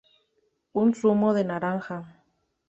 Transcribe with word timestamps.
Un 0.83 0.93
zumo 1.01 1.35
de 1.35 1.45
naranja. 1.51 1.99